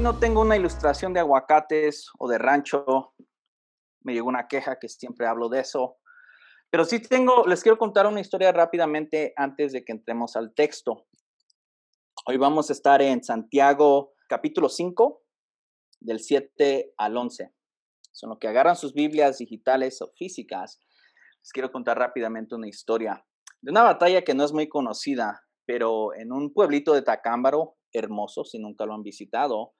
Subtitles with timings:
[0.00, 3.12] No tengo una ilustración de aguacates o de rancho.
[4.02, 5.98] Me llegó una queja que siempre hablo de eso.
[6.70, 11.06] Pero sí tengo, les quiero contar una historia rápidamente antes de que entremos al texto.
[12.24, 15.22] Hoy vamos a estar en Santiago capítulo 5,
[16.00, 17.52] del 7 al 11.
[18.10, 20.80] Son los que agarran sus Biblias digitales o físicas.
[21.42, 23.22] Les quiero contar rápidamente una historia
[23.60, 28.46] de una batalla que no es muy conocida, pero en un pueblito de Tacámbaro, hermoso,
[28.46, 29.74] si nunca lo han visitado,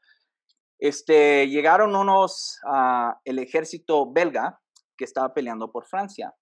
[0.80, 4.60] este, llegaron unos, uh, el ejército belga
[4.96, 6.34] que estaba peleando por Francia.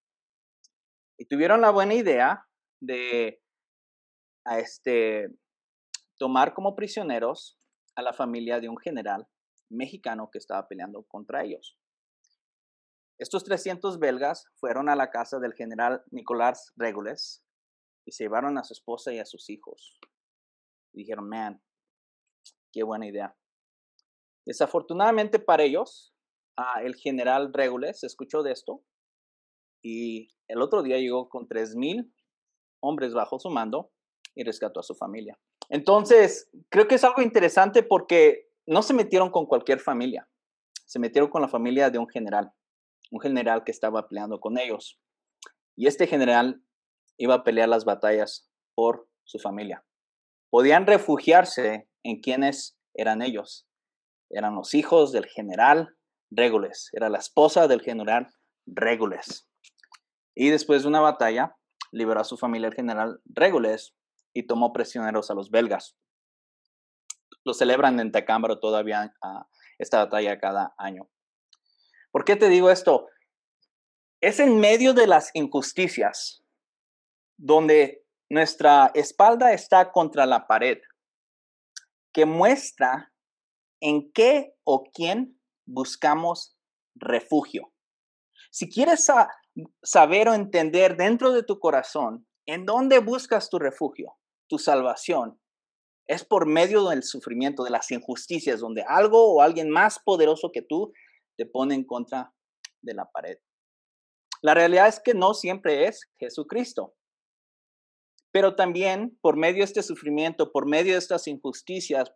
[1.17, 2.47] Y tuvieron la buena idea
[2.81, 3.41] de
[4.45, 5.27] a este,
[6.17, 7.59] tomar como prisioneros
[7.95, 9.27] a la familia de un general
[9.69, 11.77] mexicano que estaba peleando contra ellos.
[13.19, 17.43] Estos 300 belgas fueron a la casa del general Nicolás Regules
[18.05, 19.99] y se llevaron a su esposa y a sus hijos.
[20.93, 21.61] Dijeron, man,
[22.71, 23.35] qué buena idea.
[24.45, 26.13] Desafortunadamente para ellos,
[26.83, 28.83] el general Regules escuchó de esto
[29.83, 32.11] y el otro día llegó con 3.000
[32.81, 33.91] hombres bajo su mando
[34.35, 35.39] y rescató a su familia.
[35.69, 40.29] Entonces, creo que es algo interesante porque no se metieron con cualquier familia,
[40.85, 42.53] se metieron con la familia de un general
[43.11, 44.99] un general que estaba peleando con ellos.
[45.75, 46.63] Y este general
[47.17, 49.85] iba a pelear las batallas por su familia.
[50.49, 53.67] Podían refugiarse en quienes eran ellos.
[54.29, 55.95] Eran los hijos del general
[56.31, 56.89] Regules.
[56.93, 58.27] Era la esposa del general
[58.65, 59.47] Regules.
[60.35, 61.55] Y después de una batalla,
[61.91, 63.95] liberó a su familia el general Regules
[64.33, 65.97] y tomó prisioneros a los belgas.
[67.43, 71.09] Lo celebran en Tecámbaro todavía a esta batalla cada año.
[72.11, 73.07] ¿Por qué te digo esto?
[74.21, 76.43] Es en medio de las injusticias
[77.37, 80.79] donde nuestra espalda está contra la pared,
[82.13, 83.11] que muestra
[83.81, 86.57] en qué o quién buscamos
[86.95, 87.71] refugio.
[88.51, 89.07] Si quieres
[89.83, 94.17] saber o entender dentro de tu corazón en dónde buscas tu refugio,
[94.47, 95.39] tu salvación,
[96.07, 100.63] es por medio del sufrimiento, de las injusticias, donde algo o alguien más poderoso que
[100.63, 100.91] tú
[101.37, 102.33] te pone en contra
[102.81, 103.37] de la pared.
[104.41, 106.95] La realidad es que no siempre es Jesucristo.
[108.31, 112.11] Pero también por medio de este sufrimiento, por medio de estas injusticias,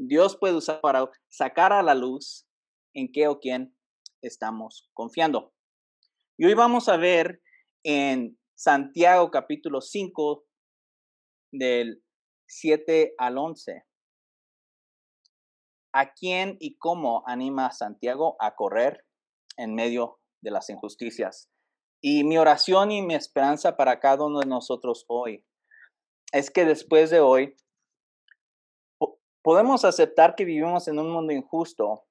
[0.00, 2.46] Dios puede usar para sacar a la luz
[2.94, 3.76] en qué o quién
[4.22, 5.52] estamos confiando.
[6.36, 7.42] Y hoy vamos a ver
[7.84, 10.44] en Santiago capítulo 5
[11.52, 12.02] del
[12.46, 13.84] 7 al 11
[15.92, 19.04] ¿A quién y cómo anima a Santiago a correr
[19.56, 21.50] en medio de las injusticias?
[22.00, 25.44] Y mi oración y mi esperanza para cada uno de nosotros hoy
[26.32, 27.56] es que después de hoy
[29.48, 32.04] podemos aceptar que vivimos en un mundo injusto,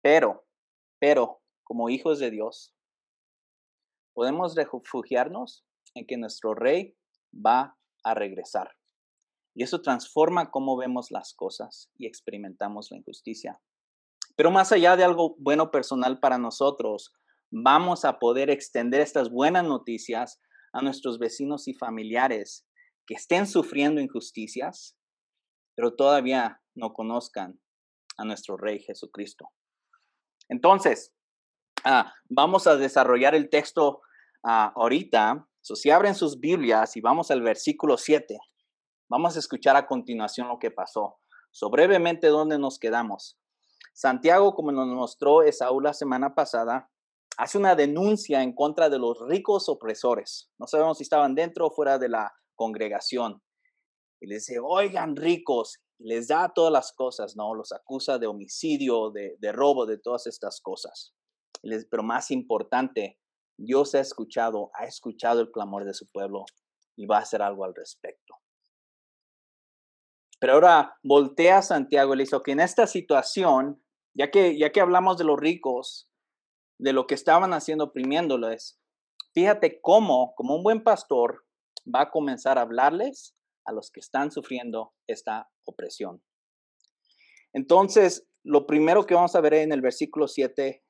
[0.00, 0.46] pero,
[1.00, 2.72] pero, como hijos de Dios,
[4.14, 5.66] podemos refugiarnos
[5.96, 6.96] en que nuestro rey
[7.34, 8.76] va a regresar.
[9.56, 13.60] Y eso transforma cómo vemos las cosas y experimentamos la injusticia.
[14.36, 17.12] Pero más allá de algo bueno personal para nosotros,
[17.50, 20.40] vamos a poder extender estas buenas noticias
[20.72, 22.68] a nuestros vecinos y familiares
[23.04, 24.96] que estén sufriendo injusticias,
[25.74, 27.60] pero todavía no conozcan
[28.16, 29.50] a nuestro Rey Jesucristo.
[30.48, 31.12] Entonces,
[31.84, 34.02] ah, vamos a desarrollar el texto
[34.44, 35.48] ah, ahorita.
[35.60, 38.38] si abren sus Biblias y vamos al versículo 7.
[39.08, 41.18] Vamos a escuchar a continuación lo que pasó.
[41.50, 43.38] So, brevemente, ¿dónde nos quedamos?
[43.92, 46.90] Santiago, como nos mostró Esaú la semana pasada,
[47.36, 50.50] hace una denuncia en contra de los ricos opresores.
[50.58, 53.40] No sabemos si estaban dentro o fuera de la congregación.
[54.20, 57.54] Y les dice, oigan ricos, les da todas las cosas, ¿no?
[57.54, 61.14] Los acusa de homicidio, de, robo, de todas estas cosas.
[61.90, 63.18] pero más importante,
[63.56, 66.44] Dios ha escuchado, ha escuchado el clamor de su pueblo
[66.96, 68.34] y va a hacer algo al respecto.
[70.40, 73.82] Pero ahora voltea a Santiago y le dice, que en esta situación,
[74.14, 76.10] ya que, ya que hablamos de los ricos,
[76.78, 78.80] de lo que estaban haciendo oprimiéndoles,
[79.32, 81.46] fíjate cómo, como un buen pastor,
[81.86, 86.22] va a comenzar a hablarles a los que están sufriendo esta opresión.
[87.52, 90.84] Entonces, lo primero que vamos a ver en el versículo 7,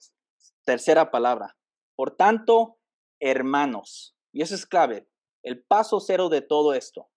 [0.64, 1.56] tercera palabra.
[1.96, 2.78] Por tanto,
[3.20, 5.08] hermanos, y eso es clave,
[5.44, 7.10] el paso cero de todo esto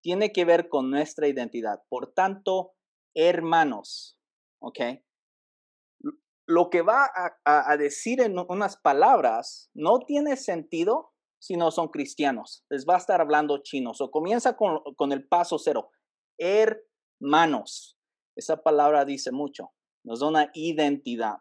[0.00, 1.82] tiene que ver con nuestra identidad.
[1.88, 2.74] Por tanto,
[3.14, 4.20] hermanos,
[4.60, 4.78] ¿ok?
[6.46, 7.10] Lo que va
[7.44, 12.64] a, decir en unas palabras no tiene sentido si no son cristianos.
[12.70, 14.00] Les va a estar hablando chinos.
[14.00, 15.90] O comienza con, con el paso cero.
[16.38, 17.96] Hermanos.
[18.36, 19.72] Esa palabra dice mucho,
[20.04, 21.40] nos da una identidad.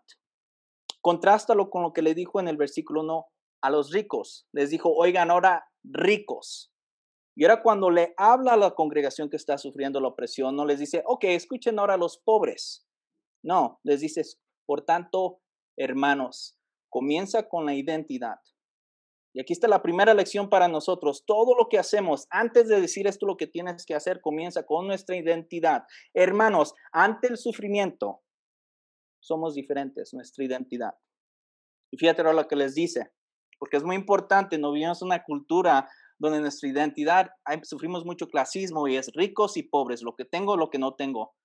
[1.01, 3.25] Contrástalo con lo que le dijo en el versículo 1
[3.61, 4.47] a los ricos.
[4.53, 6.71] Les dijo, oigan ahora ricos.
[7.35, 10.79] Y ahora cuando le habla a la congregación que está sufriendo la opresión, no les
[10.79, 12.87] dice, ok, escuchen ahora a los pobres.
[13.43, 14.21] No, les dice,
[14.65, 15.41] por tanto,
[15.77, 16.57] hermanos,
[16.89, 18.39] comienza con la identidad.
[19.35, 21.25] Y aquí está la primera lección para nosotros.
[21.25, 24.87] Todo lo que hacemos, antes de decir esto lo que tienes que hacer, comienza con
[24.87, 25.83] nuestra identidad.
[26.13, 28.21] Hermanos, ante el sufrimiento,
[29.19, 30.93] somos diferentes, nuestra identidad.
[31.91, 33.11] Y fíjate ahora lo que les dice,
[33.59, 37.31] porque es muy importante, no vivimos una cultura donde nuestra identidad,
[37.63, 41.35] sufrimos mucho clasismo y es ricos y pobres, lo que tengo, lo que no tengo.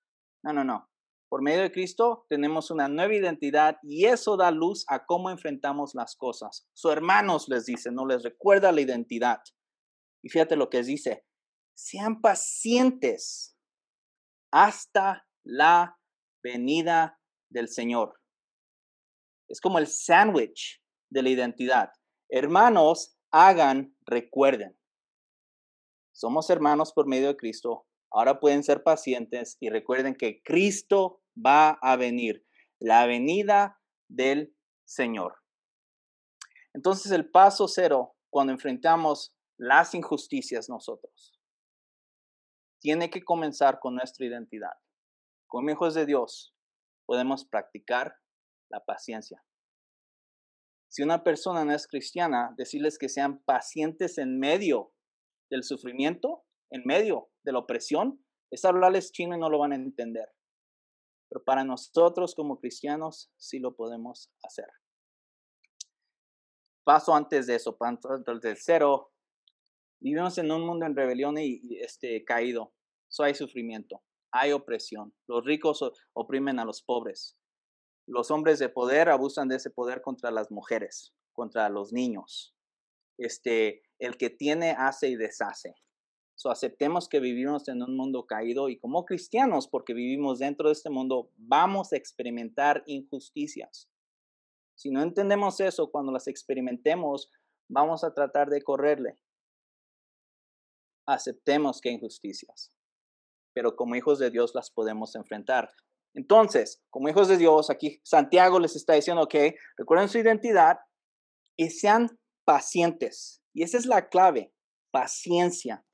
[0.43, 0.90] No, no, no.
[1.31, 5.95] Por medio de Cristo tenemos una nueva identidad y eso da luz a cómo enfrentamos
[5.95, 6.67] las cosas.
[6.73, 9.39] Sus hermanos les dice, no les recuerda la identidad.
[10.21, 11.25] Y fíjate lo que dice,
[11.73, 13.57] sean pacientes
[14.51, 15.97] hasta la
[16.43, 17.17] venida
[17.49, 18.19] del Señor.
[19.47, 21.93] Es como el sándwich de la identidad.
[22.27, 24.77] Hermanos, hagan, recuerden.
[26.11, 27.87] Somos hermanos por medio de Cristo.
[28.11, 32.45] Ahora pueden ser pacientes y recuerden que Cristo va a venir,
[32.79, 34.55] la venida del
[34.85, 35.37] Señor.
[36.73, 41.39] Entonces el paso cero, cuando enfrentamos las injusticias nosotros,
[42.79, 44.73] tiene que comenzar con nuestra identidad.
[45.47, 46.55] Como hijos de Dios,
[47.05, 48.15] podemos practicar
[48.69, 49.43] la paciencia.
[50.89, 54.93] Si una persona no es cristiana, decirles que sean pacientes en medio
[55.49, 59.75] del sufrimiento, en medio de la opresión, es hablarles chino y no lo van a
[59.75, 60.29] entender.
[61.31, 64.67] Pero para nosotros como cristianos sí lo podemos hacer.
[66.83, 69.13] Paso antes de eso, antes del cero,
[70.01, 72.73] vivimos en un mundo en rebelión y, este, caído.
[73.07, 75.13] So hay sufrimiento, hay opresión.
[75.25, 75.81] Los ricos
[76.11, 77.37] oprimen a los pobres.
[78.07, 82.53] Los hombres de poder abusan de ese poder contra las mujeres, contra los niños.
[83.17, 85.75] Este, el que tiene hace y deshace
[86.49, 90.89] aceptemos que vivimos en un mundo caído y como cristianos, porque vivimos dentro de este
[90.89, 93.89] mundo, vamos a experimentar injusticias.
[94.75, 97.29] Si no entendemos eso, cuando las experimentemos,
[97.69, 99.19] vamos a tratar de correrle.
[101.05, 102.71] Aceptemos que hay injusticias,
[103.53, 105.69] pero como hijos de Dios las podemos enfrentar.
[106.13, 109.35] Entonces, como hijos de Dios, aquí Santiago les está diciendo, ok,
[109.77, 110.79] recuerden su identidad
[111.57, 113.41] y sean pacientes.
[113.53, 114.53] Y esa es la clave,
[114.91, 115.85] paciencia.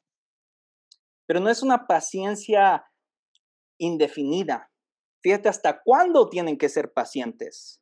[1.28, 2.90] Pero no es una paciencia
[3.78, 4.72] indefinida.
[5.22, 7.82] Fíjate hasta cuándo tienen que ser pacientes.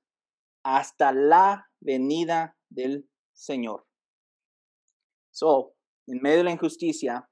[0.64, 3.86] Hasta la venida del Señor.
[5.32, 5.76] So,
[6.08, 7.30] en medio de la injusticia,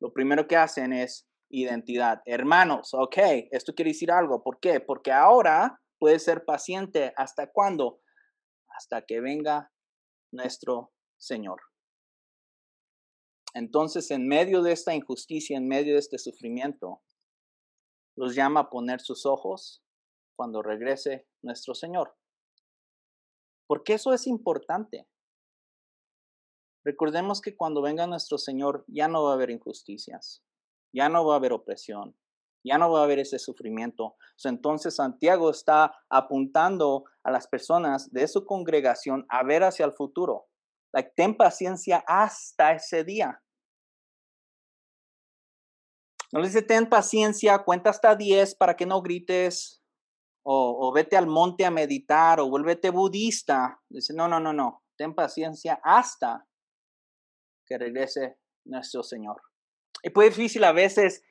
[0.00, 2.20] lo primero que hacen es identidad.
[2.26, 3.16] Hermanos, ok,
[3.50, 4.42] esto quiere decir algo.
[4.42, 4.80] ¿Por qué?
[4.80, 7.12] Porque ahora puede ser paciente.
[7.16, 8.00] ¿Hasta cuándo?
[8.68, 9.70] Hasta que venga
[10.32, 11.60] nuestro Señor.
[13.54, 17.02] Entonces, en medio de esta injusticia, en medio de este sufrimiento,
[18.16, 19.82] los llama a poner sus ojos
[20.36, 22.16] cuando regrese nuestro Señor.
[23.66, 25.08] Porque eso es importante.
[26.84, 30.44] Recordemos que cuando venga nuestro Señor ya no va a haber injusticias,
[30.92, 32.16] ya no va a haber opresión,
[32.64, 34.16] ya no va a haber ese sufrimiento.
[34.42, 40.48] Entonces Santiago está apuntando a las personas de su congregación a ver hacia el futuro.
[40.92, 43.42] Like, ten paciencia hasta ese día.
[46.34, 49.80] No le dice, ten paciencia, cuenta hasta 10 para que no grites,
[50.42, 53.80] o, vete al monte a meditar, o vuélvete budista.
[53.88, 56.44] Dice, no, no, no, no, ten paciencia hasta
[57.64, 59.40] que regrese nuestro Señor.
[60.02, 61.22] Y puede difícil a veces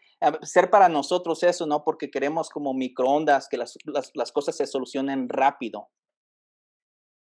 [0.41, 1.83] ser para nosotros eso, ¿no?
[1.83, 3.77] Porque queremos como microondas, que las,
[4.13, 5.89] las, cosas se solucionen rápido.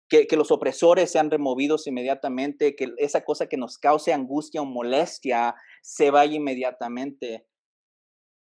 [0.07, 4.65] Que, que, los opresores sean removidos inmediatamente, que esa cosa que nos cause angustia o
[4.65, 7.47] molestia se vaya inmediatamente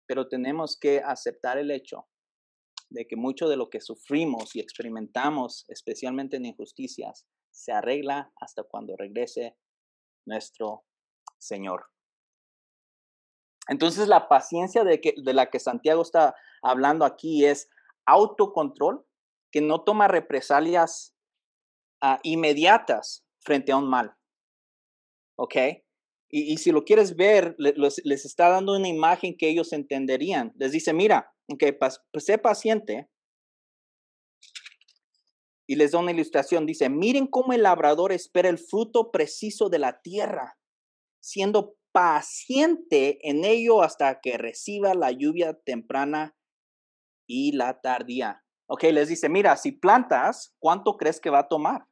[0.06, 2.06] pero tenemos que aceptar el hecho
[2.90, 8.62] de que mucho de lo que sufrimos y experimentamos, especialmente en injusticias, se arregla hasta
[8.62, 9.56] cuando regrese
[10.26, 10.84] nuestro
[11.38, 11.86] Señor.
[13.68, 17.68] Entonces la paciencia de, que, de la que Santiago está hablando aquí es
[18.06, 19.04] autocontrol,
[19.50, 21.16] que no toma represalias
[22.00, 24.16] ah, inmediatas frente a un mal.
[25.38, 25.56] ¿Ok?
[26.28, 30.52] Y, si lo quieres ver, les, está dando una imagen que ellos entenderían.
[30.56, 33.08] Les dice, mira, okay, pues sé paciente.
[35.68, 36.66] Y les da una ilustración.
[36.66, 40.58] Dice, miren cómo el labrador espera el fruto preciso de la tierra,
[41.20, 46.36] siendo paciente en ello hasta que reciba la lluvia temprana
[47.26, 48.44] y la tardía.
[48.68, 51.86] Ok, les dice, mira, si plantas, ¿cuánto crees que va a tomar?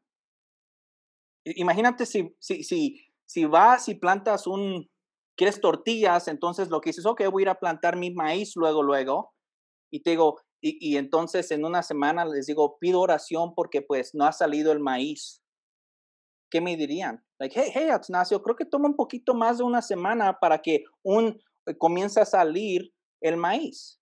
[1.45, 4.91] Imagínate si, si, si, si vas y plantas un,
[5.37, 8.83] quieres tortillas, entonces lo que dices, ok, voy a ir a plantar mi maíz luego,
[8.83, 9.33] luego,
[9.91, 14.25] y te digo, y, entonces en una semana les digo, pido oración porque pues no
[14.25, 15.43] ha salido el maíz.
[16.51, 17.23] ¿Qué me dirían?
[17.39, 20.85] Like, hey, hey, Ignacio, creo que toma un poquito más de una semana para que
[21.03, 24.01] un eh, comience a salir el maíz.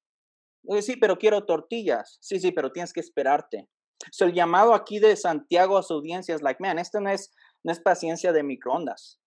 [0.83, 2.19] Sí, pero quiero tortillas.
[2.21, 3.69] Sí, sí, pero tienes que esperarte.
[4.13, 7.33] So, el llamado aquí de Santiago a su audiencia es like, man, esto no es,
[7.65, 9.21] no es paciencia de microondas.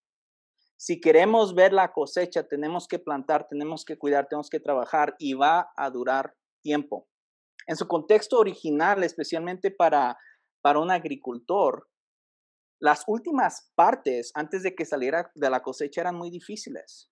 [0.77, 5.33] Si queremos ver la cosecha, tenemos que plantar, tenemos que cuidar, tenemos que trabajar y
[5.33, 7.07] va a durar tiempo.
[7.67, 10.17] En su contexto original, especialmente para,
[10.61, 11.89] para un agricultor,
[12.79, 17.09] las últimas partes antes de que saliera de la cosecha eran muy difíciles.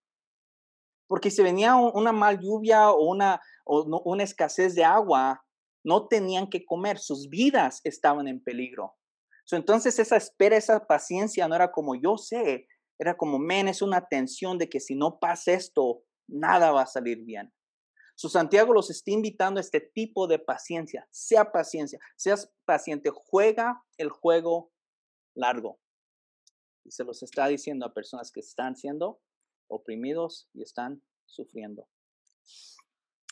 [1.08, 5.46] Porque si venía una mal lluvia o una, o una escasez de agua,
[5.84, 8.96] no tenían que comer, sus vidas estaban en peligro.
[9.52, 12.68] Entonces esa espera, esa paciencia no era como yo sé,
[13.00, 16.88] era como, men, es una tensión de que si no pasa esto, nada va a
[16.88, 17.54] salir bien.
[18.16, 21.08] Su Santiago los está invitando a este tipo de paciencia.
[21.12, 24.72] Sea paciencia, seas paciente, juega el juego
[25.36, 25.80] largo.
[26.86, 29.20] Y se los está diciendo a personas que están siendo
[29.68, 31.88] oprimidos y están sufriendo.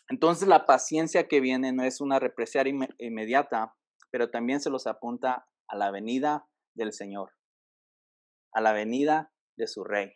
[0.09, 3.75] Entonces la paciencia que viene no es una represión inmediata,
[4.09, 7.31] pero también se los apunta a la venida del Señor,
[8.53, 10.13] a la venida de su rey.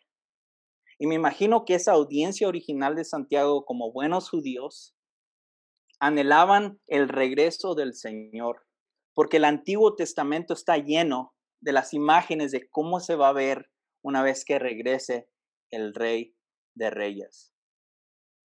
[0.98, 4.94] Y me imagino que esa audiencia original de Santiago, como buenos judíos,
[5.98, 8.66] anhelaban el regreso del Señor,
[9.14, 13.70] porque el Antiguo Testamento está lleno de las imágenes de cómo se va a ver
[14.02, 15.28] una vez que regrese
[15.70, 16.36] el Rey
[16.74, 17.52] de Reyes.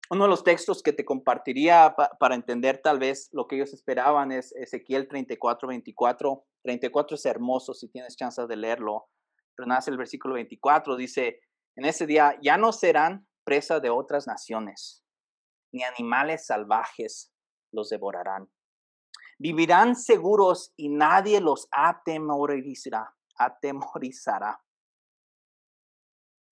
[0.09, 4.31] Uno de los textos que te compartiría para entender tal vez lo que ellos esperaban
[4.31, 6.45] es Ezequiel 34, 24.
[6.67, 9.07] 34 es hermoso si tienes chance de leerlo,
[9.55, 11.39] pero nace el versículo 24, dice,
[11.77, 15.01] en ese día ya no serán presa de otras naciones,
[15.71, 17.31] ni animales salvajes
[17.71, 18.49] los devorarán.
[19.39, 23.15] Vivirán seguros y nadie los atemorizará.
[23.37, 24.59] atemorizará.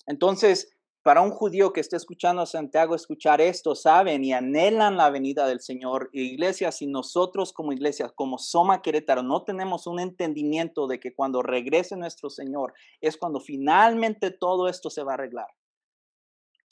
[0.08, 0.75] Entonces,
[1.06, 5.46] para un judío que esté escuchando a Santiago escuchar esto, saben y anhelan la venida
[5.46, 6.10] del Señor.
[6.14, 11.44] iglesia, si nosotros como iglesia, como Soma Querétaro, no tenemos un entendimiento de que cuando
[11.44, 15.46] regrese nuestro Señor es cuando finalmente todo esto se va a arreglar,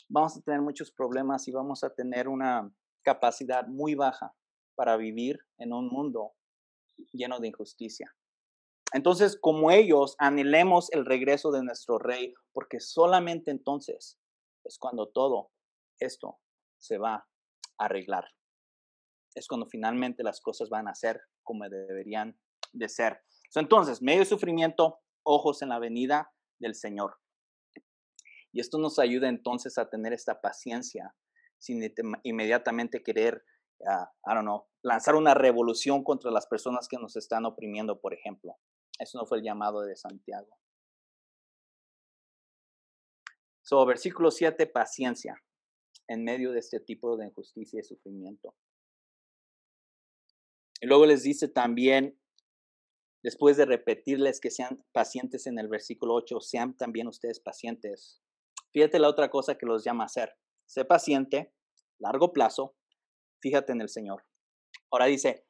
[0.09, 2.73] vamos a tener muchos problemas y vamos a tener una
[3.03, 4.33] capacidad muy baja
[4.73, 6.31] para vivir en un mundo
[7.11, 8.11] lleno de injusticia.
[8.93, 14.19] Entonces, como ellos, anhelemos el regreso de nuestro rey, porque solamente entonces
[14.63, 15.51] es cuando todo
[15.99, 16.39] esto
[16.77, 18.25] se va a arreglar.
[19.35, 22.39] Es cuando finalmente las cosas van a ser como deberían
[22.71, 23.21] de ser.
[23.55, 27.17] Entonces, medio sufrimiento, ojos en la venida del Señor.
[28.51, 31.15] Y esto nos ayuda entonces a tener esta paciencia
[31.57, 31.81] sin
[32.23, 33.43] inmediatamente querer,
[33.79, 34.35] uh, I
[34.83, 38.57] lanzar una revolución contra las personas que nos están oprimiendo, por ejemplo.
[38.99, 40.57] Eso no fue el llamado de Santiago.
[43.85, 45.35] Versículo 7, paciencia
[46.07, 48.55] en medio de este tipo de injusticia y sufrimiento.
[50.81, 52.19] Y luego les dice también,
[53.23, 58.21] después de repetirles que sean pacientes en el versículo 8, sean también ustedes pacientes.
[58.71, 60.35] Fíjate la otra cosa que los llama a hacer.
[60.65, 61.53] Sé paciente,
[61.99, 62.75] largo plazo,
[63.41, 64.25] fíjate en el Señor.
[64.91, 65.45] Ahora dice,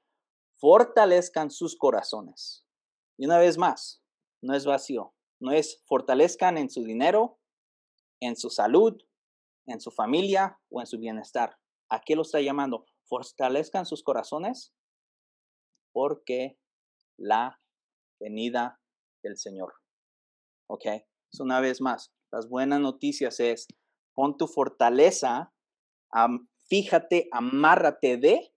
[0.59, 2.65] fortalezcan sus corazones.
[3.17, 4.03] Y una vez más,
[4.41, 7.39] no es vacío, no es fortalezcan en su dinero,
[8.25, 9.01] en su salud,
[9.65, 11.57] en su familia o en su bienestar.
[11.89, 12.85] ¿A qué lo está llamando?
[13.05, 14.73] Fortalezcan sus corazones
[15.91, 16.59] porque
[17.17, 17.61] la
[18.19, 18.81] venida
[19.23, 19.73] del Señor.
[20.67, 20.85] ¿Ok?
[21.39, 23.67] una vez más, las buenas noticias es,
[24.13, 25.51] pon tu fortaleza,
[26.69, 28.53] fíjate, amárrate de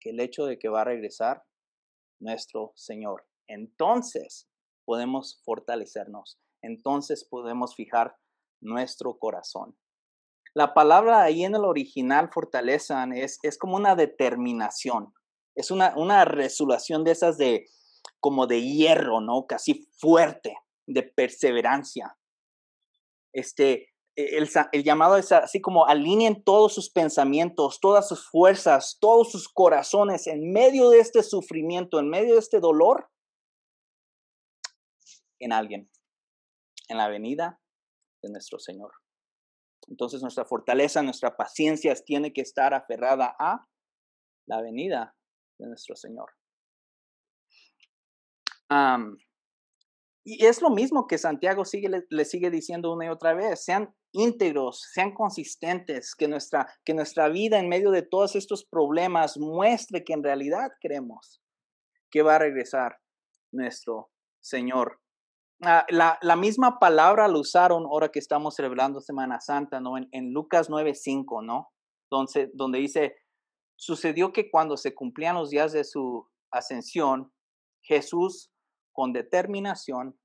[0.00, 1.44] que el hecho de que va a regresar
[2.18, 3.26] nuestro Señor.
[3.46, 4.48] Entonces
[4.86, 6.40] podemos fortalecernos.
[6.62, 8.16] Entonces podemos fijar
[8.64, 9.76] nuestro corazón.
[10.54, 15.12] La palabra ahí en el original fortalezan es, es como una determinación,
[15.56, 17.66] es una, una resolución de esas de
[18.20, 19.46] como de hierro, ¿no?
[19.46, 20.56] Casi fuerte,
[20.86, 22.16] de perseverancia.
[23.32, 28.98] Este, e, el, el, llamado es así como alineen todos sus pensamientos, todas sus fuerzas,
[29.00, 33.10] todos sus corazones en medio de este sufrimiento, en medio de este dolor,
[35.40, 35.90] en alguien,
[36.88, 37.60] en la venida
[38.24, 38.92] de nuestro Señor.
[39.88, 43.66] Entonces nuestra fortaleza, nuestra paciencia tiene que estar aferrada a
[44.46, 45.14] la venida
[45.58, 46.30] de nuestro Señor.
[50.24, 53.94] y es lo mismo que Santiago sigue, le, sigue diciendo una y otra vez, sean
[54.10, 60.02] íntegros, sean consistentes, que nuestra, que nuestra vida en medio de todos estos problemas muestre
[60.02, 61.40] que en realidad creemos
[62.10, 62.98] que va a regresar
[63.52, 65.03] nuestro Señor.
[65.62, 69.96] Ah, la, la, misma palabra lo usaron ahora que estamos celebrando Semana Santa, ¿no?
[69.96, 71.70] En, en Lucas 9:5, ¿no?
[72.10, 73.16] Donde, donde dice,
[73.76, 77.32] sucedió que cuando se cumplían los días de su ascensión,
[77.82, 78.50] Jesús
[78.92, 80.18] con determinación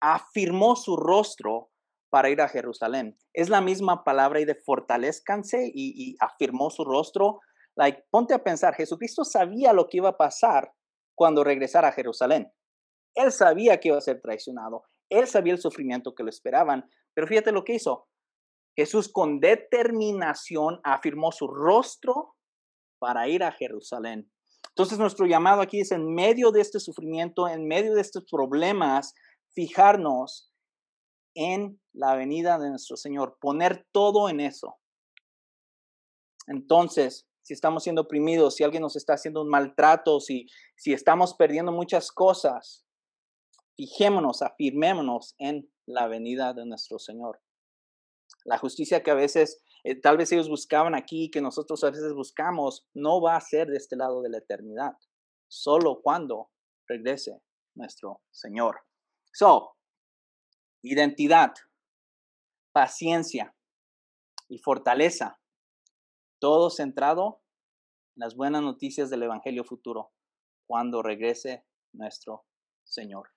[0.00, 1.70] afirmó su rostro
[2.10, 3.18] para ir a Jerusalén.
[3.32, 7.40] Es la misma palabra y de fortalezcanse y, y afirmó su rostro.
[7.74, 10.72] Like, ponte a pensar, Jesucristo sabía lo que iba a pasar
[11.16, 12.52] cuando regresara a Jerusalén.
[13.14, 14.84] Él sabía que iba a ser traicionado.
[15.08, 16.88] Él sabía el sufrimiento que lo esperaban.
[17.14, 18.08] Pero fíjate lo que hizo.
[18.76, 22.34] Jesús con determinación afirmó su rostro
[22.98, 24.30] para ir a Jerusalén.
[24.70, 29.14] Entonces nuestro llamado aquí es en medio de este sufrimiento, en medio de estos problemas,
[29.52, 30.52] fijarnos
[31.34, 34.76] en la venida de nuestro Señor, poner todo en eso.
[36.46, 41.34] Entonces, si estamos siendo oprimidos, si alguien nos está haciendo un maltrato, si, si estamos
[41.34, 42.83] perdiendo muchas cosas,
[43.76, 47.40] fijémonos, afirmémonos en la venida de nuestro Señor.
[48.44, 52.12] La justicia que a veces, eh, tal vez ellos buscaban aquí, que nosotros a veces
[52.14, 54.92] buscamos, no va a ser de este lado de la eternidad,
[55.48, 56.50] solo cuando
[56.86, 57.42] regrese
[57.74, 58.80] nuestro Señor.
[59.32, 59.76] So,
[60.82, 61.54] identidad,
[62.72, 63.56] paciencia
[64.48, 65.40] y fortaleza,
[66.38, 67.42] todo centrado
[68.16, 70.12] en las buenas noticias del Evangelio futuro,
[70.66, 72.44] cuando regrese nuestro
[72.84, 73.33] Señor.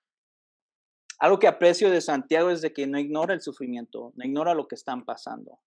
[1.19, 4.67] Algo que aprecio de Santiago es de que no ignora el sufrimiento, no ignora lo
[4.67, 5.59] que están pasando,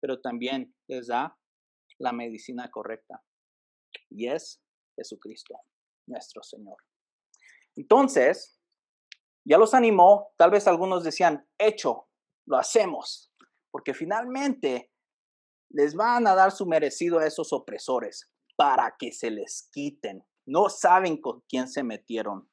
[0.00, 1.38] pero también les da
[1.98, 3.22] la medicina correcta.
[4.10, 4.60] Y es
[4.96, 5.54] Jesucristo,
[6.06, 6.76] nuestro Señor.
[7.76, 8.60] Entonces,
[9.44, 12.08] ya los animó, tal vez algunos decían, hecho,
[12.46, 13.32] lo hacemos,
[13.70, 14.90] porque finalmente
[15.70, 20.24] les van a dar su merecido a esos opresores para que se les quiten.
[20.46, 22.49] No saben con quién se metieron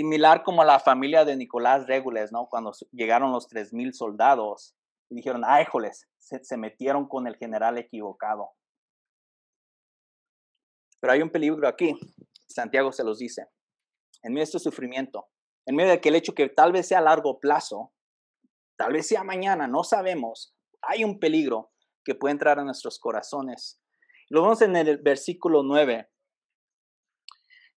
[0.00, 2.48] similar como la familia de Nicolás Regules, ¿no?
[2.48, 4.74] Cuando llegaron los 3.000 soldados
[5.10, 8.52] y dijeron, ay, joles, se, se metieron con el general equivocado.
[11.00, 11.94] Pero hay un peligro aquí,
[12.48, 13.48] Santiago se los dice,
[14.22, 15.28] en medio de este sufrimiento,
[15.66, 17.92] en medio de aquel hecho que tal vez sea a largo plazo,
[18.76, 21.72] tal vez sea mañana, no sabemos, hay un peligro
[22.06, 23.82] que puede entrar a nuestros corazones.
[24.30, 26.08] Lo vemos en el versículo 9.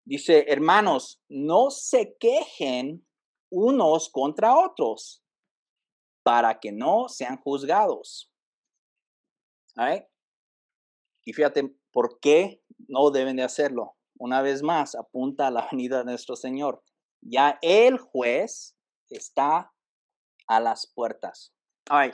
[0.06, 3.06] Dice, hermanos, no se quejen
[3.50, 5.24] unos contra otros
[6.24, 8.32] para que no sean juzgados.
[11.26, 13.96] Y fíjate, ¿por qué no deben de hacerlo?
[14.18, 16.84] Una vez más, apunta a la venida de nuestro Señor.
[17.22, 18.76] Ya el juez
[19.10, 19.74] está
[20.48, 21.54] a las puertas.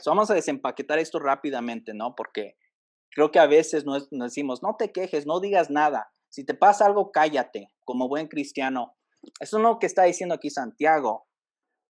[0.06, 2.15] vamos a desempaquetar esto rápidamente, ¿no?
[2.15, 2.58] Porque
[3.12, 6.12] creo que a veces nos decimos, no te quejes, no digas nada.
[6.30, 8.95] Si te pasa algo, cállate, como buen cristiano.
[9.39, 11.25] Eso es lo que está diciendo aquí Santiago.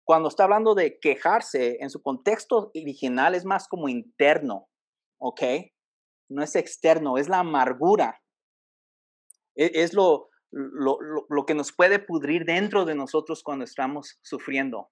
[0.07, 4.71] Cuando está hablando de quejarse, en su contexto original es más como interno,
[5.21, 5.43] ¿ok?
[6.31, 8.23] No es externo, es la amargura.
[9.55, 10.97] E, es, lo, lo,
[11.29, 14.89] lo, que nos puede pudrir dentro de nosotros cuando estamos sufriendo.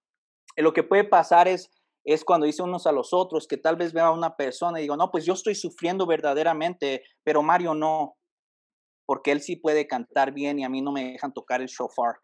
[0.59, 1.71] Lo que puede pasar es,
[2.05, 4.83] es cuando dice unos a los otros que tal vez vea a una persona y
[4.83, 8.19] digo, no, pues yo estoy sufriendo verdaderamente, pero Mario no
[9.11, 12.15] porque él sí puede cantar bien y a mí no me dejan tocar el shofar.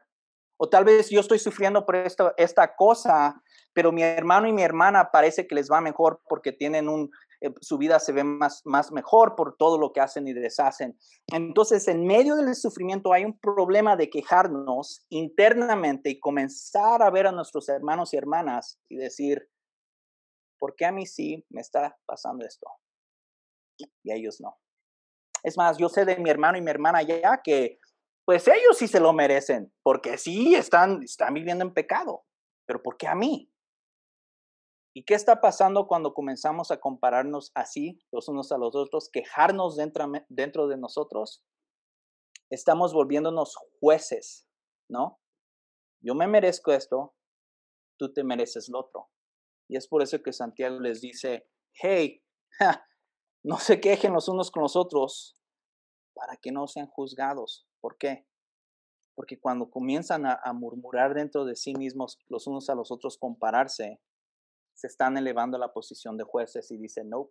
[0.56, 4.62] O tal vez yo estoy sufriendo por esta, esta cosa, pero mi hermano y mi
[4.62, 8.62] hermana parece que les va mejor porque tienen un, eh, su vida se ve más,
[8.64, 10.96] más mejor por todo lo que hacen y deshacen.
[11.32, 17.26] Entonces, en medio del sufrimiento hay un problema de quejarnos internamente y comenzar a ver
[17.26, 19.50] a nuestros hermanos y hermanas y decir,
[20.60, 22.68] ¿por qué a mí sí me está pasando esto?
[24.04, 24.56] Y a ellos no.
[25.42, 27.78] Es más, yo sé de mi hermano y mi hermana ya que,
[28.24, 32.24] pues ellos sí se lo merecen, porque sí están, están viviendo en pecado.
[32.66, 33.50] Pero ¿por qué a mí?
[34.94, 39.76] ¿Y qué está pasando cuando comenzamos a compararnos así los unos a los otros, quejarnos
[39.76, 41.44] dentro, dentro de nosotros?
[42.50, 44.48] Estamos volviéndonos jueces,
[44.88, 45.20] ¿no?
[46.00, 47.14] Yo me merezco esto,
[47.98, 49.10] tú te mereces lo otro.
[49.68, 52.22] Y es por eso que Santiago les dice, hey,
[53.46, 55.38] no se quejen los unos con los otros,
[56.14, 57.68] para que no sean juzgados.
[57.80, 58.26] ¿Por qué?
[59.14, 64.00] Porque cuando comienzan a, murmurar dentro de sí mismos los unos a los otros, compararse,
[64.74, 67.30] se están elevando a la posición de jueces y dicen, no,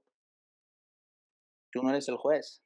[1.74, 2.64] tú no eres el juez,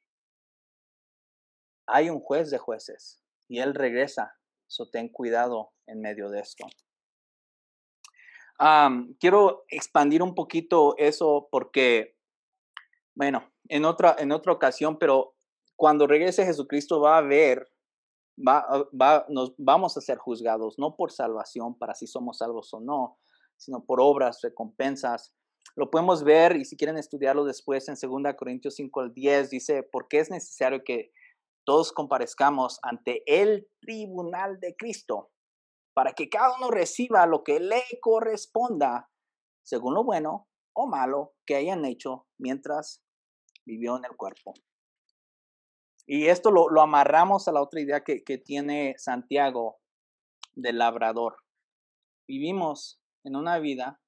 [1.88, 4.36] hay un juez de jueces y él regresa.
[4.68, 6.64] So ten cuidado en medio de esto.
[9.18, 12.16] quiero expandir un poquito eso porque,
[13.14, 15.34] bueno, en otra, en otra ocasión, pero
[15.76, 17.68] cuando regrese Jesucristo va a ver,
[18.36, 18.66] va,
[18.98, 23.18] va, nos vamos a ser juzgados, no por salvación, para si somos salvos o no,
[23.56, 25.34] sino por obras, recompensas.
[25.76, 29.82] Lo podemos ver y si quieren estudiarlo después en 2 Corintios 5 al 10, dice,
[29.82, 31.12] porque es necesario que
[31.64, 35.30] todos comparezcamos ante el tribunal de Cristo,
[35.94, 39.10] para que cada uno reciba lo que le corresponda,
[39.62, 40.49] según lo bueno
[40.82, 43.02] o malo que hayan hecho mientras
[43.64, 44.54] vivió en el cuerpo.
[46.06, 49.78] Y esto lo, amarramos a la otra idea que, que tiene Santiago
[50.54, 51.36] del labrador.
[52.26, 54.00] Vivimos en una vida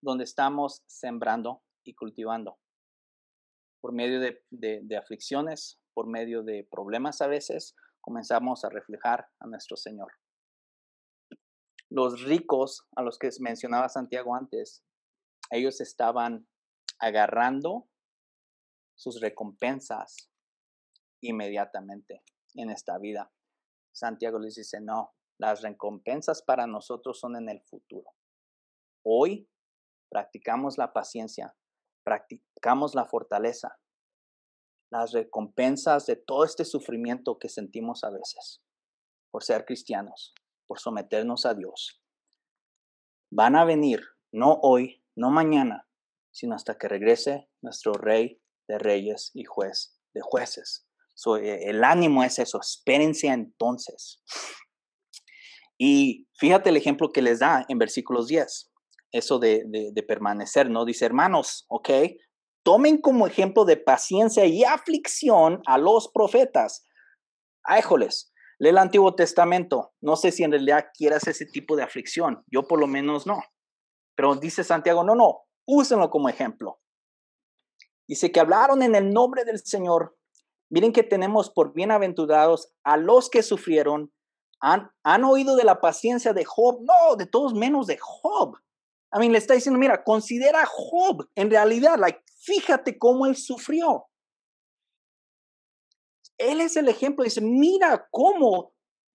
[0.00, 2.58] donde estamos sembrando y cultivando
[3.84, 9.76] por medio de, aflicciones, por medio de problemas a veces, comenzamos a reflejar a nuestro
[9.76, 10.10] Señor.
[11.90, 14.82] Los ricos a los que mencionaba Santiago antes,
[15.54, 16.48] ellos estaban
[16.98, 17.88] agarrando
[18.96, 20.30] sus recompensas
[21.20, 23.32] inmediatamente en esta vida.
[23.92, 28.10] Santiago les dice, no, las recompensas para nosotros son en el futuro.
[29.04, 29.48] Hoy
[30.10, 31.56] practicamos la paciencia,
[32.04, 33.78] practicamos la fortaleza,
[34.90, 38.62] las recompensas de todo este sufrimiento que sentimos a veces
[39.30, 40.34] por ser cristianos,
[40.66, 42.00] por someternos a Dios.
[43.32, 45.86] Van a venir, no hoy, no mañana,
[46.32, 50.86] sino hasta que regrese nuestro Rey de Reyes y Juez de Jueces.
[51.42, 54.22] E, el ánimo es eso, espérense entonces.
[55.78, 58.70] Y fíjate el ejemplo que les da en versículos 10
[59.14, 60.84] eso de, permanecer, ¿no?
[60.84, 61.88] Dice, hermanos, ¿ok?
[62.64, 66.84] Tomen como ejemplo de paciencia y aflicción a los profetas.
[67.68, 69.92] Éjoles, lee el Antiguo Testamento.
[70.00, 72.42] No sé si en realidad quieras ese tipo de aflicción.
[72.48, 73.40] Yo por lo menos no.
[74.14, 76.80] Pero dice Santiago, no, no, úsenlo como ejemplo.
[78.06, 80.16] Dice que hablaron en el nombre del Señor.
[80.70, 84.12] Miren que tenemos por bienaventurados a los que sufrieron.
[84.60, 86.80] Han, han oído de la paciencia de Job.
[86.82, 88.56] No, de todos menos de Job.
[89.14, 93.36] I mean, le está diciendo, mira, considera a Job en realidad, like, fíjate cómo él
[93.36, 94.06] sufrió.
[96.36, 98.73] Él es el ejemplo, dice, mira cómo,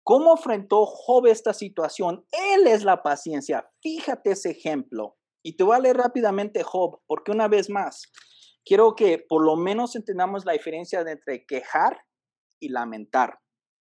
[0.07, 2.25] cómo enfrentó Job esta situación.
[2.31, 3.69] Él es la paciencia.
[3.81, 5.17] Fíjate ese ejemplo.
[5.43, 8.09] Y te voy a leer rápidamente Job, porque una vez más,
[8.63, 12.05] quiero que por lo menos entendamos la diferencia entre quejar
[12.61, 13.39] y lamentar.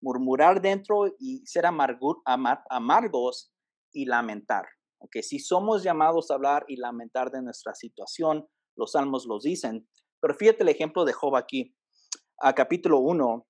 [0.01, 3.53] Murmurar dentro y ser amargos
[3.93, 4.65] y lamentar.
[4.99, 9.87] Aunque si somos llamados a hablar y lamentar de nuestra situación, los salmos los dicen.
[10.19, 11.73] Pero fíjate el ejemplo de Job aquí,
[12.41, 13.47] a capítulo 1,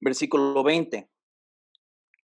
[0.00, 1.11] versículo 20.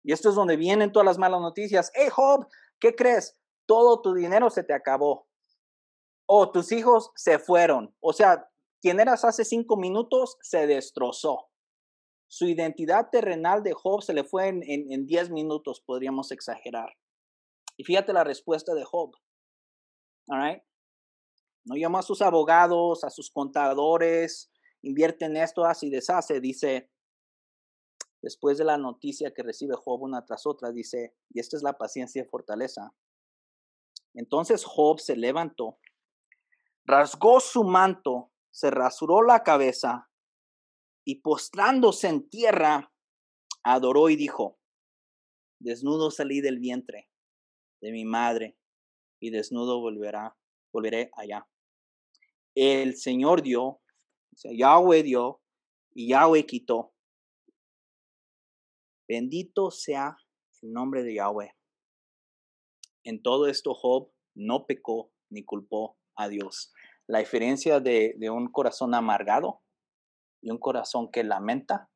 [0.04, 1.92] Y esto es donde vienen todas las malas noticias.
[1.94, 2.48] Hey Job,
[2.80, 3.40] ¿qué crees?
[3.66, 5.28] Todo tu dinero se te acabó.
[6.26, 7.96] O tus hijos se fueron.
[8.02, 8.50] O sea,
[8.82, 11.48] quien eras hace cinco minutos se destrozó.
[12.28, 16.90] Su identidad terrenal de Job se le fue en, diez minutos, podríamos exagerar.
[17.78, 19.12] Y fíjate la respuesta de Job.
[20.28, 20.62] All
[21.66, 26.42] No llama a sus abogados, a sus contadores, invierte en esto, así deshace.
[26.42, 26.90] Dice,
[28.24, 31.78] después de la noticia que recibe Job una tras otra, dice, y esta es la
[31.78, 32.96] paciencia y fortaleza.
[34.16, 35.78] Entonces Job se levantó,
[36.86, 40.10] rasgó su manto, se rasuró la cabeza
[41.06, 42.94] y postrándose en tierra,
[43.62, 44.58] adoró y dijo,
[45.60, 47.10] desnudo salí del vientre
[47.82, 48.58] de mi madre,
[49.20, 50.38] y desnudo volverá,
[50.72, 51.46] volveré allá.
[52.56, 53.82] El Señor dio,
[54.44, 55.42] Yahweh dio,
[55.94, 56.93] y Yahweh quitó.
[59.08, 60.18] Bendito sea
[60.62, 61.56] el nombre de Yahweh.
[63.04, 66.74] En todo esto Job no pecó ni culpó a Dios.
[67.08, 69.62] La diferencia de, un corazón amargado
[70.42, 71.90] y un corazón que lamenta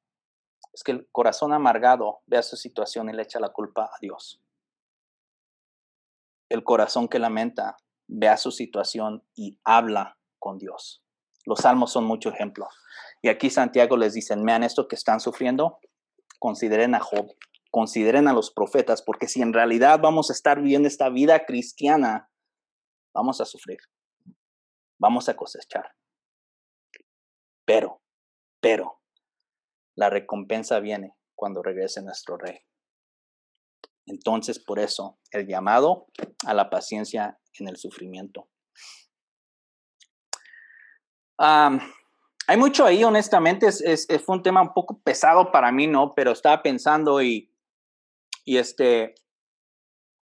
[0.73, 3.97] es que el corazón amargado ve a su situación y le echa la culpa a
[4.01, 4.41] Dios
[6.49, 11.03] el corazón que lamenta vea su situación y habla con Dios.
[11.45, 12.67] Los salmos son mucho ejemplo.
[13.21, 15.79] Y aquí Santiago les dice, vean esto que están sufriendo,
[16.39, 17.35] consideren a Job,
[17.71, 22.29] consideren a los profetas, porque si en realidad vamos a estar viviendo esta vida cristiana,
[23.13, 23.79] vamos a sufrir,
[24.99, 25.95] vamos a cosechar.
[27.65, 28.01] Pero,
[28.61, 29.01] pero,
[29.95, 32.59] la recompensa viene cuando regrese nuestro rey.
[34.05, 36.07] Entonces, por eso, el llamado
[36.45, 38.49] a la paciencia en el sufrimiento.
[42.47, 46.13] Hay mucho ahí, honestamente, es, fue un tema un poco pesado para mí, ¿no?
[46.15, 47.53] Pero estaba pensando y,
[48.45, 49.15] y este,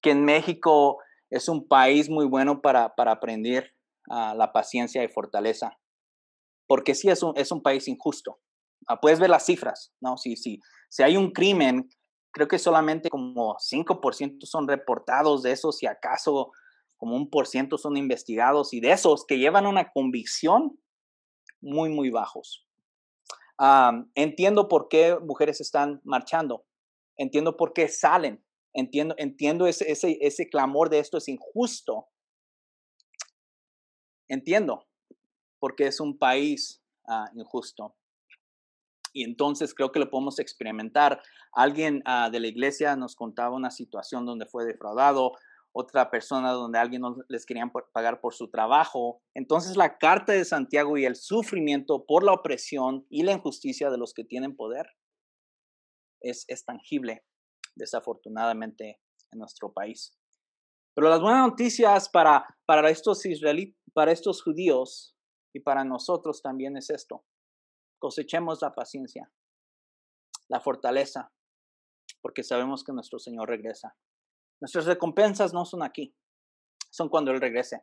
[0.03, 0.99] que en México
[1.31, 3.73] es un país muy bueno para, para aprender
[4.09, 5.79] uh, la paciencia y fortaleza,
[6.67, 8.41] porque sí es un, es un país injusto.
[8.89, 10.17] Uh, puedes ver las cifras, ¿no?
[10.17, 11.89] Si, si, si hay un crimen,
[12.33, 16.51] creo que solamente como 5% son reportados de esos, si acaso
[16.97, 20.81] como un por ciento son investigados, y de esos que llevan una convicción,
[21.61, 22.67] muy, muy bajos.
[24.15, 26.65] entiendo por qué mujeres están marchando,
[27.17, 32.09] entiendo por qué salen, entiendo, entiendo ese, ese, ese clamor de esto es injusto.
[34.29, 34.87] Entiendo,
[35.59, 37.97] porque es un país ah, injusto.
[39.13, 41.23] Y entonces creo que lo podemos experimentar.
[41.53, 45.33] Alguien ah, de la iglesia nos contaba una situación donde fue defraudado,
[45.73, 49.23] otra persona donde alguien no les querían pagar por su trabajo.
[49.35, 53.99] Entonces la carta de Santiago y el sufrimiento por la opresión y la injusticia de
[53.99, 54.87] los que tienen poder
[56.21, 57.25] es, tangible,
[57.77, 59.01] desafortunadamente,
[59.31, 60.19] en nuestro país.
[60.95, 65.17] Pero las buenas noticias para, para estos israelitas, para estos judíos
[65.55, 67.25] y para nosotros también es esto.
[68.01, 69.31] Cosechemos la paciencia,
[70.49, 71.33] la fortaleza,
[72.21, 73.97] porque sabemos que nuestro Señor regresa.
[74.61, 76.15] Nuestras recompensas no son aquí,
[76.91, 77.83] son cuando Él regrese,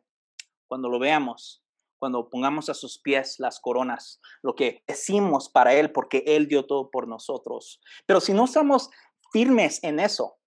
[0.68, 1.64] cuando lo veamos,
[1.98, 6.66] cuando pongamos a sus pies las coronas, lo que decimos para Él, porque Él dio
[6.66, 7.80] todo por nosotros.
[8.06, 8.90] Pero si no estamos
[9.32, 10.38] firmes en eso,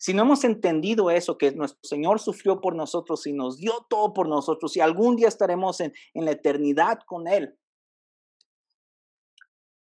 [0.00, 4.12] si no hemos entendido eso, que nuestro Señor sufrió por nosotros y nos dio todo
[4.12, 7.56] por nosotros y algún día estaremos en, en la eternidad con Él,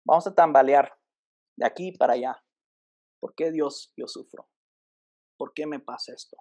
[0.04, 0.96] vamos a tambalear
[1.56, 2.42] de aquí para allá.
[3.20, 4.48] ¿Por qué Dios yo sufro?
[5.40, 6.36] ¿Por qué me pasa esto?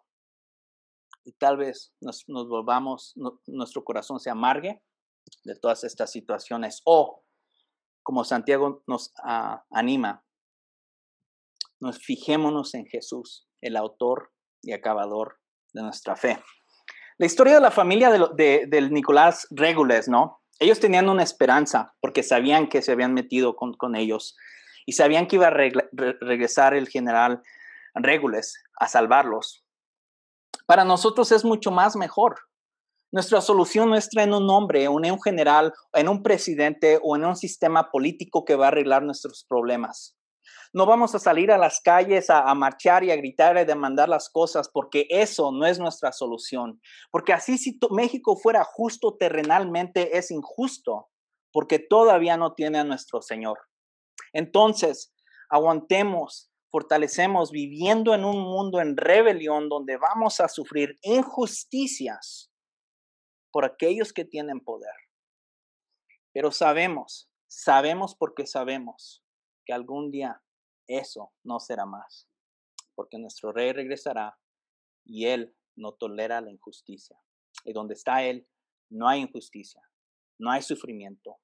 [1.24, 3.14] Y tal vez nos, volvamos,
[3.48, 4.84] nuestro corazón se amargue
[5.46, 6.82] de todas estas situaciones.
[6.84, 7.24] O,
[8.04, 10.26] como Santiago nos ah, anima,
[11.80, 15.40] nos fijémonos en Jesús, el autor y acabador
[15.72, 16.44] de nuestra fe.
[17.18, 20.42] La historia de la familia de, del Nicolás Regules, ¿no?
[20.60, 24.36] Ellos tenían una esperanza porque sabían que se habían metido con ellos
[24.86, 27.42] y sabían que iba a regresar el general
[27.96, 29.66] Regules a salvarlos.
[30.66, 32.38] Para nosotros es mucho más mejor.
[33.12, 37.26] Nuestra solución no está en un hombre, en un general, en un presidente o en
[37.26, 40.16] un sistema político que va a arreglar nuestros problemas.
[40.72, 44.08] No vamos a salir a las calles a, marchar y a gritar y a demandar
[44.08, 46.80] las cosas porque eso no es nuestra solución.
[47.10, 51.10] Porque así si México fuera justo terrenalmente es injusto
[51.52, 53.58] porque todavía no tiene a nuestro Señor.
[54.34, 55.16] Entonces,
[55.50, 62.52] aguantemos, fortalecemos viviendo en un mundo en rebelión donde vamos a sufrir injusticias
[63.52, 64.94] por aquellos que tienen poder.
[66.32, 69.24] Pero sabemos, sabemos porque sabemos
[69.66, 70.42] que algún día
[70.88, 72.28] eso no será más,
[72.96, 74.38] porque nuestro rey regresará
[75.06, 77.20] y él no tolera la injusticia.
[77.66, 78.48] Y donde está él,
[78.90, 79.82] no hay injusticia,
[80.40, 81.38] no hay sufrimiento,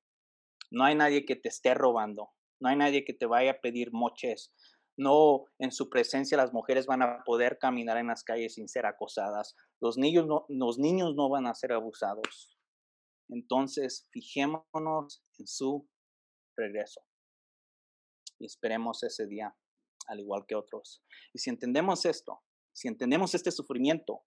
[0.70, 3.92] no hay nadie que te esté robando, no hay nadie que te vaya a pedir
[3.92, 4.54] moches
[4.98, 8.86] no en su presencia las mujeres van a poder caminar en las calles sin ser
[8.86, 12.58] acosadas, los niños no, los niños no van a ser abusados.
[13.30, 15.88] Entonces, fijémonos en su
[16.56, 17.02] regreso
[18.40, 19.56] y esperemos ese día,
[20.08, 21.04] al igual que otros.
[21.34, 22.42] Y si entendemos esto,
[22.74, 24.24] si entendemos este sufrimiento,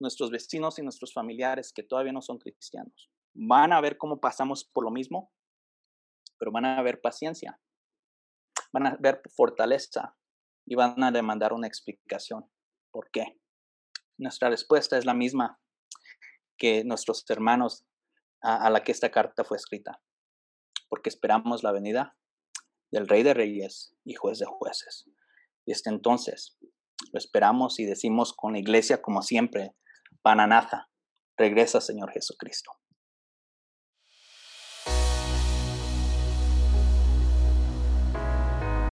[0.00, 4.64] nuestros vecinos y nuestros familiares que todavía no son cristianos van a ver cómo pasamos
[4.64, 5.32] por lo mismo,
[6.38, 7.60] pero van a ver paciencia,
[8.72, 10.16] van a ver fortaleza
[10.66, 12.50] y van a demandar una explicación.
[12.90, 13.38] ¿Por qué?
[14.18, 15.60] Nuestra respuesta es la misma
[16.56, 17.86] que nuestros hermanos
[18.42, 20.00] a, la que esta carta fue escrita,
[20.88, 22.16] porque esperamos la venida
[22.90, 25.08] del Rey de Reyes y Juez de Jueces.
[25.64, 26.58] Y hasta entonces
[27.12, 29.74] lo esperamos y decimos con la iglesia como siempre,
[30.22, 30.88] Pananaza,
[31.36, 32.72] regresa Señor Jesucristo.